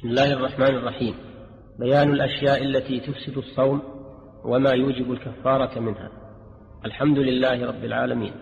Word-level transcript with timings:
بسم 0.00 0.08
الله 0.08 0.32
الرحمن 0.32 0.76
الرحيم. 0.76 1.14
بيان 1.78 2.12
الأشياء 2.12 2.64
التي 2.64 3.00
تفسد 3.00 3.36
الصوم 3.36 3.82
وما 4.44 4.70
يوجب 4.70 5.12
الكفارة 5.12 5.80
منها. 5.80 6.10
الحمد 6.84 7.18
لله 7.18 7.66
رب 7.66 7.84
العالمين. 7.84 8.32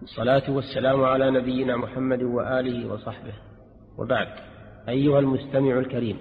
والصلاة 0.00 0.50
والسلام 0.50 1.04
على 1.04 1.30
نبينا 1.30 1.76
محمد 1.76 2.22
وآله 2.22 2.92
وصحبه. 2.92 3.32
وبعد. 3.98 4.26
أيها 4.88 5.18
المستمع 5.18 5.78
الكريم 5.78 6.18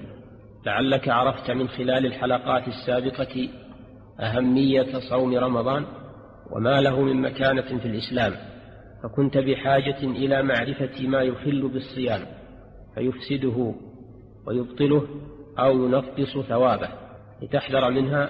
لعلك 0.65 1.09
عرفت 1.09 1.51
من 1.51 1.67
خلال 1.67 2.05
الحلقات 2.05 2.63
السابقة 2.67 3.49
أهمية 4.19 4.99
صوم 5.09 5.35
رمضان 5.35 5.85
وما 6.51 6.81
له 6.81 7.01
من 7.01 7.21
مكانة 7.21 7.79
في 7.79 7.85
الإسلام. 7.85 8.33
فكنت 9.03 9.37
بحاجة 9.37 10.03
إلى 10.03 10.43
معرفة 10.43 11.07
ما 11.07 11.21
يخل 11.21 11.69
بالصيام 11.69 12.21
فيفسده 12.95 13.75
ويبطله 14.49 15.07
أو 15.59 15.85
ينقص 15.85 16.37
ثوابه 16.47 16.89
لتحذر 17.41 17.89
منها 17.89 18.29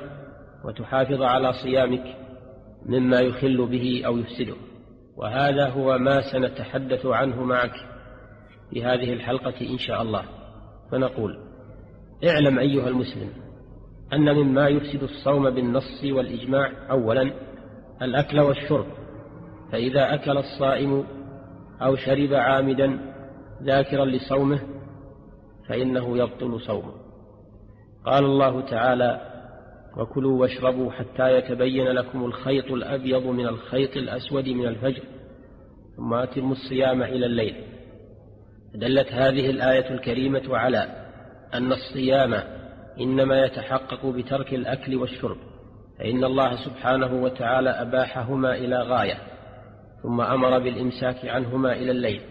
وتحافظ 0.66 1.22
على 1.22 1.54
صيامك 1.54 2.16
مما 2.86 3.20
يخل 3.20 3.68
به 3.68 4.02
أو 4.06 4.18
يفسده. 4.18 4.56
وهذا 5.18 5.70
هو 5.70 5.98
ما 5.98 6.22
سنتحدث 6.32 7.06
عنه 7.06 7.44
معك 7.44 7.74
في 8.70 8.84
هذه 8.84 9.14
الحلقة 9.14 9.62
إن 9.62 9.78
شاء 9.78 10.02
الله. 10.02 10.24
فنقول 10.92 11.40
اعلم 12.28 12.60
أيها 12.60 12.88
المسلم 12.88 13.30
أن 14.14 14.36
مما 14.36 14.68
يفسد 14.68 15.04
الصوم 15.04 15.50
بالنص 15.50 16.04
والإجماع 16.04 16.72
أولا 16.92 17.34
الأكل 18.02 18.40
والشرب 18.40 18.86
فإذا 19.72 20.14
أكل 20.14 20.38
الصائم 20.38 21.04
أو 21.82 21.96
شرب 21.96 22.34
عامدا 22.34 23.00
ذاكرا 23.64 24.06
لصومه 24.06 24.60
فإنه 25.70 26.18
يبطل 26.18 26.62
صومه. 26.62 26.94
قال 28.06 28.26
الله 28.26 28.62
تعالى 28.62 29.22
وكلوا 29.98 30.42
واشربوا 30.42 30.92
حتى 30.92 31.38
يتبين 31.38 31.88
لكم 31.88 32.26
الخيط 32.26 32.72
الأبيض 32.72 33.26
من 33.26 33.48
الخيط 33.48 33.98
الأسود 33.98 34.50
من 34.50 34.68
الفجر 34.68 35.04
ثم 35.98 36.14
أتموا 36.14 36.52
الصيام 36.52 37.02
إلى 37.02 37.26
الليل. 37.26 37.56
دلت 38.76 39.08
هذه 39.12 39.50
الآية 39.50 39.92
الكريمة 39.92 40.58
على 40.58 40.88
أن 41.54 41.72
الصيام 41.72 42.44
إنما 43.00 43.46
يتحقق 43.46 44.06
بترك 44.06 44.54
الأكل 44.54 44.96
والشرب 44.96 45.38
فإن 46.00 46.24
الله 46.24 46.56
سبحانه 46.66 47.24
وتعالى 47.24 47.70
أباحهما 47.70 48.56
إلى 48.56 48.82
غاية 48.82 49.18
ثم 50.04 50.22
أمر 50.22 50.60
بالإمساك 50.60 51.26
عنهما 51.26 51.74
إلى 51.74 51.92
الليل. 51.92 52.22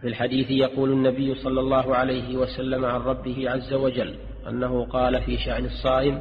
في 0.00 0.08
الحديث 0.08 0.50
يقول 0.50 0.92
النبي 0.92 1.34
صلى 1.34 1.60
الله 1.60 1.96
عليه 1.96 2.36
وسلم 2.36 2.84
عن 2.84 3.00
ربه 3.00 3.50
عز 3.50 3.72
وجل 3.72 4.14
أنه 4.48 4.84
قال 4.84 5.22
في 5.22 5.36
شأن 5.36 5.64
الصائم 5.64 6.18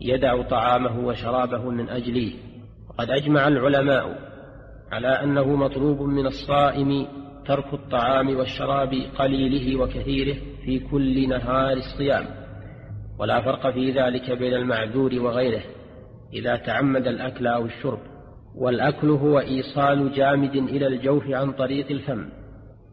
يدع 0.00 0.42
طعامه 0.42 1.06
وشرابه 1.06 1.70
من 1.70 1.88
أجلي. 1.88 2.34
وقد 2.88 3.10
أجمع 3.10 3.48
العلماء 3.48 4.18
على 4.92 5.08
أنه 5.08 5.56
مطلوب 5.56 6.02
من 6.02 6.26
الصائم 6.26 7.06
ترك 7.46 7.74
الطعام 7.74 8.36
والشراب 8.36 8.94
قليله 9.18 9.80
وكثيره 9.80 10.36
في 10.64 10.78
كل 10.78 11.28
نهار 11.28 11.76
الصيام 11.76 12.26
ولا 13.18 13.40
فرق 13.40 13.70
في 13.70 13.90
ذلك 13.90 14.30
بين 14.30 14.54
المعذور 14.54 15.14
وغيره 15.14 15.62
إذا 16.32 16.56
تعمد 16.56 17.06
الأكل 17.06 17.46
أو 17.46 17.64
الشرب 17.64 17.98
والأكل 18.54 19.10
هو 19.10 19.38
إيصال 19.38 20.12
جامد 20.12 20.56
إلى 20.56 20.86
الجوف 20.86 21.30
عن 21.30 21.52
طريق 21.52 21.90
الفم. 21.90 22.28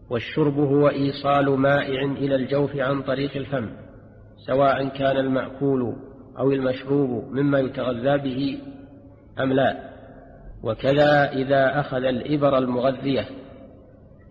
والشرب 0.09 0.59
هو 0.59 0.89
إيصال 0.89 1.49
مائع 1.49 2.01
إلى 2.03 2.35
الجوف 2.35 2.75
عن 2.75 3.01
طريق 3.01 3.35
الفم 3.35 3.69
سواء 4.47 4.87
كان 4.87 5.17
المأكول 5.17 5.95
أو 6.39 6.51
المشروب 6.51 7.31
مما 7.31 7.59
يتغذى 7.59 8.17
به 8.17 8.59
أم 9.39 9.53
لا. 9.53 9.89
وكذا 10.63 11.31
إذا 11.31 11.79
أخذ 11.79 12.03
الإبر 12.03 12.57
المغذية 12.57 13.25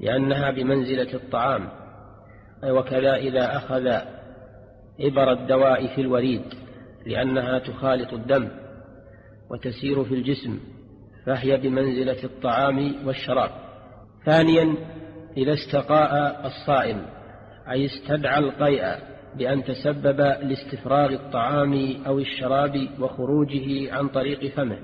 لأنها 0.01 0.51
بمنزلة 0.51 1.15
الطعام. 1.15 1.69
وكذا 2.65 3.17
إذا 3.17 3.57
أخذ 3.57 3.87
إبر 5.01 5.33
الدواء 5.33 5.95
في 5.95 6.01
الوريد 6.01 6.43
لأنها 7.07 7.59
تخالط 7.59 8.13
الدم 8.13 8.49
وتسير 9.51 10.05
في 10.05 10.15
الجسم 10.15 10.61
فهي 11.27 11.57
بمنزلة 11.57 12.25
الطعام 12.25 13.07
والشراب. 13.07 13.51
ثانيا 14.25 14.77
إذا 15.37 15.53
استقاء 15.53 16.47
الصائم 16.47 17.03
أي 17.71 17.87
استدعى 17.87 18.39
القيء 18.39 18.97
بأن 19.39 19.65
تسبب 19.65 20.21
لاستفراغ 20.21 21.13
الطعام 21.13 21.95
أو 22.07 22.19
الشراب 22.19 22.89
وخروجه 23.01 23.95
عن 23.95 24.09
طريق 24.09 24.47
فمه 24.47 24.79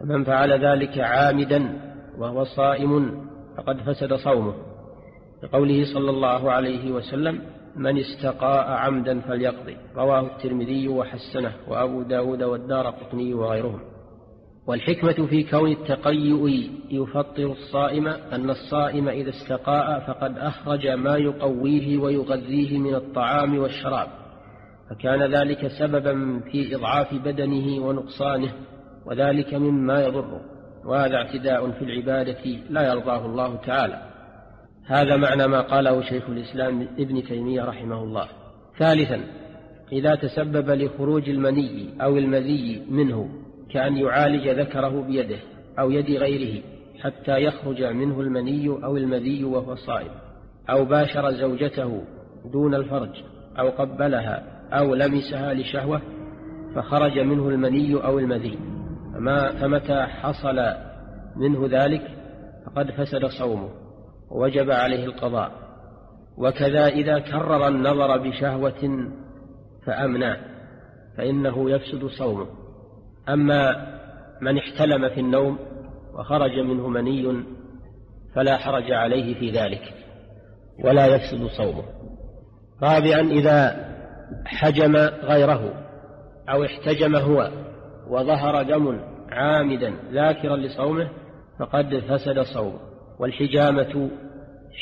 فمن 0.00 0.24
فعل 0.24 0.64
ذلك 0.66 0.98
عامدا 0.98 1.80
وهو 2.18 2.44
صائم 2.44 3.24
فقد 3.56 3.80
فسد 3.80 4.14
صومه. 4.14 4.54
لقوله 5.42 5.84
صلى 5.94 6.10
الله 6.10 6.52
عليه 6.52 6.90
وسلم 6.90 7.40
من 7.76 7.98
استقاء 7.98 8.70
عمدا 8.70 9.20
فليقضي 9.20 9.76
رواه 9.96 10.20
الترمذي 10.20 10.88
وحسنه 10.88 11.52
وأبو 11.68 12.02
داود 12.02 12.42
والدار 12.42 12.90
قطني 12.90 13.34
وغيرهم. 13.34 13.80
والحكمة 14.68 15.26
في 15.26 15.42
كون 15.42 15.72
التقيؤ 15.72 16.48
يفطر 16.90 17.52
الصائم 17.52 18.08
أن 18.08 18.50
الصائم 18.50 19.08
إذا 19.08 19.30
استقاء 19.30 20.00
فقد 20.00 20.38
أخرج 20.38 20.86
ما 20.86 21.16
يقويه 21.16 21.98
ويغذيه 21.98 22.78
من 22.78 22.94
الطعام 22.94 23.58
والشراب 23.58 24.08
فكان 24.90 25.34
ذلك 25.34 25.66
سببا 25.66 26.40
في 26.52 26.76
إضعاف 26.76 27.14
بدنه 27.14 27.86
ونقصانه 27.86 28.52
وذلك 29.06 29.54
مما 29.54 30.04
يضره 30.04 30.40
وهذا 30.84 31.16
اعتداء 31.16 31.70
في 31.70 31.84
العبادة 31.84 32.44
لا 32.70 32.92
يرضاه 32.92 33.26
الله 33.26 33.56
تعالى. 33.56 34.02
هذا 34.86 35.16
معنى 35.16 35.46
ما 35.46 35.60
قاله 35.60 36.02
شيخ 36.02 36.28
الإسلام 36.28 36.88
ابن 36.98 37.22
تيمية 37.22 37.64
رحمه 37.64 38.02
الله. 38.02 38.28
ثالثا 38.78 39.20
إذا 39.92 40.14
تسبب 40.14 40.70
لخروج 40.70 41.28
المني 41.28 41.88
أو 42.02 42.16
المذي 42.16 42.82
منه 42.90 43.47
كأن 43.70 43.96
يعالج 43.96 44.48
ذكره 44.48 45.02
بيده 45.02 45.38
أو 45.78 45.90
يد 45.90 46.10
غيره 46.10 46.62
حتى 47.00 47.42
يخرج 47.42 47.82
منه 47.82 48.20
المني 48.20 48.68
أو 48.68 48.96
المذي 48.96 49.44
وهو 49.44 49.74
صائم 49.74 50.10
أو 50.70 50.84
باشر 50.84 51.30
زوجته 51.30 52.04
دون 52.52 52.74
الفرج 52.74 53.22
أو 53.58 53.68
قبلها 53.68 54.58
أو 54.72 54.94
لمسها 54.94 55.54
لشهوة 55.54 56.02
فخرج 56.74 57.18
منه 57.18 57.48
المني 57.48 57.94
أو 57.94 58.18
المذي. 58.18 58.58
فما 59.14 59.52
فمتى 59.60 60.02
حصل 60.02 60.56
منه 61.36 61.68
ذلك؟ 61.70 62.02
فقد 62.66 62.90
فسد 62.90 63.26
صومه 63.26 63.70
ووجب 64.30 64.70
عليه 64.70 65.04
القضاء. 65.04 65.52
وكذا 66.38 66.86
إذا 66.86 67.18
كرر 67.18 67.68
النظر 67.68 68.18
بشهوة 68.18 69.10
فأمنى 69.86 70.36
فإنه 71.16 71.70
يفسد 71.70 72.06
صومه. 72.06 72.46
أما 73.28 73.88
من 74.40 74.58
احتلم 74.58 75.08
في 75.08 75.20
النوم 75.20 75.58
وخرج 76.14 76.58
منه 76.58 76.88
مني 76.88 77.44
فلا 78.34 78.56
حرج 78.56 78.92
عليه 78.92 79.34
في 79.34 79.50
ذلك 79.50 79.94
ولا 80.84 81.06
يفسد 81.06 81.46
صومه. 81.46 81.82
رابعا 82.82 83.20
إذا 83.20 83.88
حجم 84.46 84.96
غيره 85.22 85.74
أو 86.48 86.64
احتجم 86.64 87.16
هو 87.16 87.50
وظهر 88.10 88.62
دم 88.62 89.00
عامدا 89.30 89.94
ذاكرا 90.12 90.56
لصومه 90.56 91.08
فقد 91.58 92.02
فسد 92.08 92.40
صومه. 92.40 92.80
والحجامة 93.20 94.10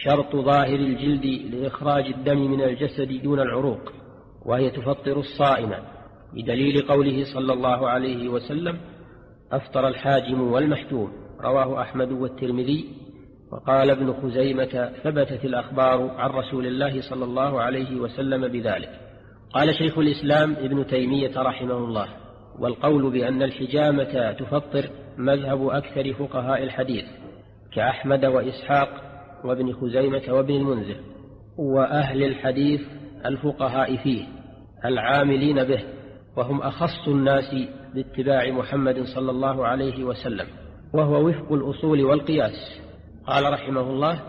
شرط 0.04 0.36
ظاهر 0.36 0.74
الجلد 0.74 1.54
لإخراج 1.54 2.04
الدم 2.04 2.50
من 2.50 2.62
الجسد 2.62 3.22
دون 3.22 3.40
العروق 3.40 3.92
وهي 4.46 4.70
تفطر 4.70 5.18
الصائم 5.18 5.72
بدليل 6.36 6.82
قوله 6.82 7.24
صلى 7.34 7.52
الله 7.52 7.88
عليه 7.88 8.28
وسلم 8.28 8.78
أفطر 9.52 9.88
الحاجم 9.88 10.40
والمحجوم 10.40 11.12
رواه 11.40 11.82
أحمد 11.82 12.12
والترمذي. 12.12 12.84
وقال 13.52 13.90
ابن 13.90 14.12
خزيمة 14.12 14.92
ثبتت 15.04 15.44
الأخبار 15.44 16.10
عن 16.10 16.30
رسول 16.30 16.66
الله 16.66 17.00
صلى 17.10 17.24
الله 17.24 17.60
عليه 17.60 18.00
وسلم 18.00 18.48
بذلك. 18.48 18.90
قال 19.54 19.74
شيخ 19.74 19.98
الإسلام 19.98 20.52
ابن 20.52 20.86
تيمية 20.86 21.42
رحمه 21.42 21.76
الله 21.76 22.08
والقول 22.58 23.10
بأن 23.10 23.42
الحجامة 23.42 24.32
تفطر 24.32 24.90
مذهب 25.18 25.68
أكثر 25.68 26.14
فقهاء 26.14 26.62
الحديث 26.62 27.04
كأحمد 27.74 28.24
وإسحاق 28.24 28.88
وابن 29.44 29.72
خزيمة 29.72 30.22
وابن 30.28 30.54
المنذر 30.54 30.96
وأهل 31.58 32.22
الحديث 32.22 32.80
الفقهاء 33.26 33.96
فيه 33.96 34.24
العاملين 34.84 35.64
به. 35.64 35.95
وهم 36.36 36.62
أخص 36.62 37.08
الناس 37.08 37.54
باتباع 37.94 38.50
محمد 38.50 39.02
صلى 39.14 39.30
الله 39.30 39.66
عليه 39.66 40.04
وسلم 40.04 40.46
وهو 40.92 41.28
وفق 41.28 41.52
الأصول 41.52 42.04
والقياس. 42.04 42.80
قال 43.26 43.52
رحمه 43.52 43.80
الله 43.80 44.20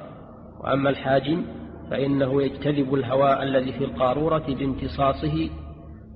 وأما 0.63 0.89
الحاجم 0.89 1.45
فإنه 1.89 2.41
يجتذب 2.43 2.93
الهواء 2.93 3.43
الذي 3.43 3.73
في 3.73 3.83
القارورة 3.83 4.45
بامتصاصه 4.47 5.49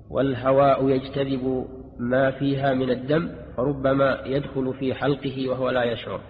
والهواء 0.10 0.90
يجتذب 0.90 1.68
ما 2.00 2.32
فيها 2.32 2.74
من 2.74 2.90
الدم 2.90 3.30
فربما 3.58 4.22
يدخل 4.26 4.74
في 4.74 4.94
حلقه 4.94 5.50
وهو 5.50 5.70
لا 5.70 5.84
يشعر 5.84 6.22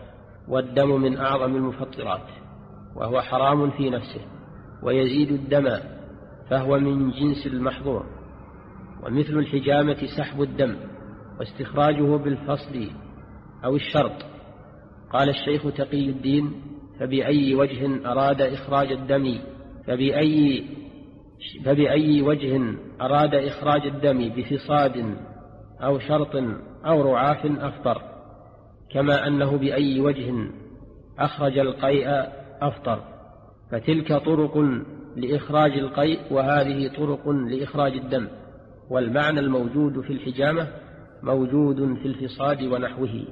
والدم 0.47 1.01
من 1.01 1.17
أعظم 1.17 1.55
المفطرات 1.55 2.27
وهو 2.95 3.21
حرام 3.21 3.71
في 3.71 3.89
نفسه 3.89 4.21
ويزيد 4.83 5.31
الدم 5.31 5.69
فهو 6.49 6.79
من 6.79 7.11
جنس 7.11 7.47
المحظور. 7.47 8.05
ومثل 9.03 9.37
الحجامة 9.37 10.07
سحب 10.17 10.41
الدم 10.41 10.75
واستخراجه 11.39 12.17
بالفصل 12.17 12.87
أو 13.65 13.75
الشرط. 13.75 14.25
قال 15.13 15.29
الشيخ 15.29 15.73
تقي 15.73 16.09
الدين 16.09 16.61
فبأي 16.99 17.55
وجه 17.55 18.11
أراد 18.11 18.41
إخراج 18.41 18.91
الدم؟ 18.91 19.39
فبأي 19.87 20.65
فبأي 21.65 22.21
وجه 22.21 22.75
أراد 23.01 23.35
إخراج 23.35 23.87
الدم؟ 23.87 24.29
بفصاد 24.29 25.15
أو 25.81 25.99
شرط 25.99 26.35
أو 26.85 27.01
رعاف 27.01 27.45
أفطر. 27.45 28.01
كما 28.91 29.27
أنه 29.27 29.57
بأي 29.57 29.99
وجه 29.99 30.47
أخرج 31.19 31.57
القيء 31.57 32.07
أفطر. 32.61 33.03
فتلك 33.71 34.13
طرق 34.13 34.57
لإخراج 35.15 35.71
القيء 35.71 36.19
وهذه 36.31 36.87
طرق 36.87 37.29
لإخراج 37.29 37.93
الدم. 37.93 38.27
والمعنى 38.91 39.39
الموجود 39.39 40.01
في 40.01 40.13
الحجامة 40.13 40.67
موجود 41.23 41.97
في 41.97 42.07
الفصاد 42.07 42.63
ونحوه. 42.63 43.23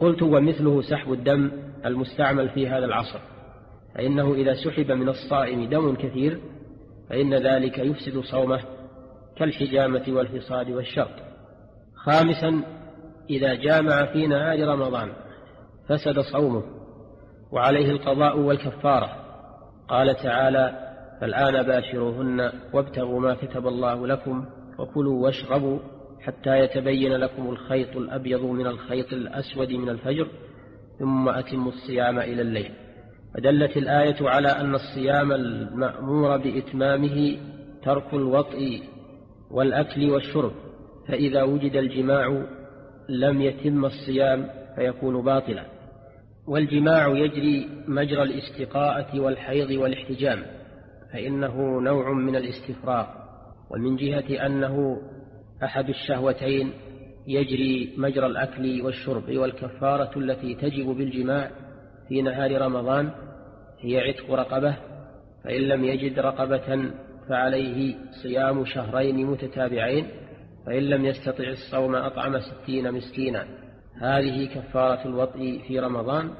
قلت 0.00 0.22
ومثله 0.22 0.82
سحب 0.82 1.12
الدم 1.12 1.50
المستعمل 1.86 2.48
في 2.48 2.68
هذا 2.68 2.84
العصر 2.84 3.18
فإنه 3.94 4.34
إذا 4.34 4.54
سحب 4.54 4.92
من 4.92 5.08
الصائم 5.08 5.68
دم 5.68 5.94
كثير 5.94 6.40
فإن 7.10 7.34
ذلك 7.34 7.78
يفسد 7.78 8.20
صومه 8.20 8.60
كالحجامة 9.36 10.04
والفصاد 10.08 10.70
والشرط 10.70 11.14
خامسا 11.94 12.62
إذا 13.30 13.54
جامع 13.54 14.06
في 14.12 14.26
نهار 14.26 14.68
رمضان 14.68 15.12
فسد 15.88 16.20
صومه 16.20 16.62
وعليه 17.52 17.90
القضاء 17.90 18.38
والكفارة. 18.38 19.10
قال 19.88 20.16
تعالى 20.16 20.94
فالآن 21.20 21.62
باشروهن 21.62 22.52
وابتغوا 22.72 23.20
ما 23.20 23.34
كتب 23.34 23.66
الله 23.66 24.06
لكم 24.06 24.57
وكلوا 24.78 25.22
واشربوا 25.22 25.78
حتى 26.20 26.58
يتبين 26.58 27.12
لكم 27.12 27.50
الخيط 27.50 27.96
الأبيض 27.96 28.42
من 28.42 28.66
الخيط 28.66 29.12
الأسود 29.12 29.72
من 29.72 29.88
الفجر 29.88 30.28
ثم 30.98 31.28
أتموا 31.28 31.72
الصيام 31.72 32.18
إلى 32.18 32.42
الليل. 32.42 32.70
فدلت 33.34 33.76
الآية 33.76 34.28
على 34.28 34.48
أن 34.48 34.74
الصيام 34.74 35.32
المأمور 35.32 36.36
بإتمامه 36.36 37.36
ترك 37.82 38.14
الوطء 38.14 38.82
والأكل 39.50 40.10
والشرب 40.10 40.52
فإذا 41.08 41.42
وجد 41.42 41.76
الجماع 41.76 42.46
لم 43.08 43.40
يتم 43.40 43.84
الصيام 43.84 44.48
فيكون 44.76 45.24
باطلا. 45.24 45.64
والجماع 46.46 47.08
يجري 47.08 47.68
مجرى 47.88 48.22
الاستقاءة 48.22 49.20
والحيض 49.20 49.70
والاحتجام 49.70 50.42
فإنه 51.12 51.80
نوع 51.80 52.12
من 52.12 52.36
الاستفراغ. 52.36 53.27
ومن 53.70 53.96
جهة 53.96 54.46
أنه 54.46 55.00
أحد 55.64 55.88
الشهوتين 55.88 56.72
يجري 57.26 57.94
مجرى 57.96 58.26
الأكل 58.26 58.82
والشرب 58.82 59.30
والكفارة 59.30 60.18
التي 60.18 60.54
تجب 60.54 60.86
بالجماع 60.86 61.50
في 62.08 62.22
نهار 62.22 62.62
رمضان 62.62 63.10
هي 63.80 64.00
عتق 64.00 64.30
رقبة 64.30 64.76
فإن 65.44 65.60
لم 65.60 65.84
يجد 65.84 66.18
رقبة 66.18 66.90
فعليه 67.28 67.94
صيام 68.22 68.64
شهرين 68.64 69.26
متتابعين 69.26 70.06
فإن 70.66 70.82
لم 70.82 71.04
يستطع 71.04 71.44
الصوم 71.48 71.94
أطعم 71.94 72.38
ستين 72.40 72.92
مسكينا. 72.92 73.46
هذه 74.00 74.46
كفارة 74.54 75.08
الوطء 75.08 75.60
في 75.68 75.78
رمضان 75.80 76.30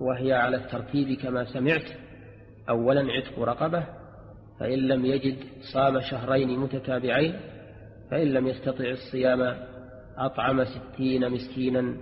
وهي 0.00 0.32
على 0.32 0.56
الترتيب 0.56 1.18
كما 1.18 1.44
سمعت 1.44 1.84
أولا 2.68 3.12
عتق 3.12 3.38
رقبة 3.38 3.86
فإن 4.60 4.78
لم 4.78 5.04
يجد 5.04 5.36
صام 5.72 6.00
شهرين 6.00 6.58
متتابعين 6.58 7.34
فإن 8.10 8.26
لم 8.26 8.46
يستطع 8.46 8.84
الصيام 8.90 9.56
أطعم 10.18 10.64
ستين 10.64 11.30
مسكينا 11.30 11.96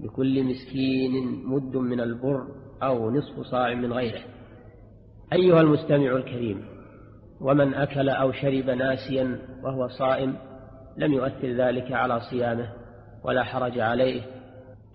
لكل 0.00 0.44
مسكين 0.44 1.42
مد 1.44 1.76
من 1.76 2.00
البر 2.00 2.46
أو 2.82 3.10
نصف 3.10 3.40
صاع 3.40 3.74
من 3.74 3.92
غيره. 3.92 4.20
أيها 5.32 5.60
المستمع 5.60 6.16
الكريم 6.16 6.64
ومن 7.40 7.74
أكل 7.74 8.08
أو 8.08 8.32
شرب 8.32 8.70
ناسيا 8.70 9.38
وهو 9.62 9.88
صائم 9.88 10.36
لم 10.96 11.12
يؤثر 11.12 11.48
ذلك 11.48 11.92
على 11.92 12.20
صيامه 12.20 12.72
ولا 13.24 13.44
حرج 13.44 13.78
عليه. 13.78 14.22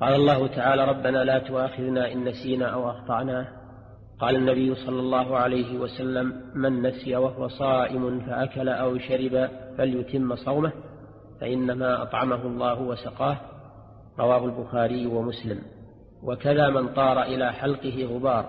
قال 0.02 0.16
الله 0.16 0.48
تعالى 0.48 0.86
ربنا 0.86 1.24
لا 1.24 1.40
تؤاخذنا 1.40 2.12
إن 2.12 2.24
نسينا 2.24 2.66
أو 2.66 2.90
أخطأنا. 2.90 3.48
قال 4.20 4.36
النبي 4.36 4.76
صلى 4.76 5.00
الله 5.00 5.38
عليه 5.38 5.78
وسلم 5.80 6.42
من 6.56 6.82
نسي 6.82 7.16
وهو 7.16 7.48
صائم 7.48 8.20
فأكل 8.20 8.70
أو 8.70 8.98
شرب 8.98 9.50
فليتم 9.78 10.36
صومه 10.36 10.72
فإنما 11.42 12.02
أطعمه 12.02 12.46
الله 12.48 12.82
وسقاه. 12.82 13.38
رواه 14.20 14.46
البخاري 14.46 15.06
ومسلم. 15.06 15.60
وكذا 16.24 16.70
من 16.70 16.88
طار 16.88 17.24
إلى 17.24 17.54
حلقه 17.54 18.06
غبار 18.06 18.46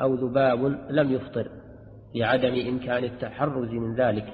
أو 0.00 0.14
ذباب 0.14 0.78
لم 0.90 1.12
يفطر 1.12 1.48
لعدم 2.14 2.68
إمكان 2.68 3.04
التحرز 3.04 3.70
من 3.70 3.94
ذلك. 3.94 4.26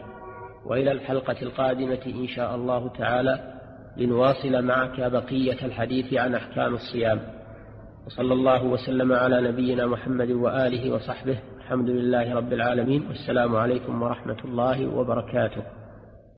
وإلى 0.67 0.93
الحلقة 0.93 1.37
القادمة 1.43 2.07
إن 2.07 2.27
شاء 2.27 2.55
الله 2.55 2.89
تعالى 2.89 3.55
لنواصل 3.97 4.63
معك 4.63 5.01
بقية 5.01 5.67
الحديث 5.67 6.15
عن 6.15 6.35
أحكام 6.35 6.75
الصيام. 6.75 7.21
وصلى 8.11 8.33
الله 8.35 8.65
وسلم 8.65 9.13
على 9.13 9.41
نبينا 9.41 9.87
محمد 9.87 10.31
وآله 10.31 10.95
وصحبه 10.95 11.39
الحمد 11.59 11.91
لله 11.91 12.35
رب 12.35 12.53
العالمين 12.53 13.07
والسلام 13.09 13.57
عليكم 13.57 14.03
ورحمة 14.03 14.37
الله 14.45 14.95
وبركاته. 14.97 15.63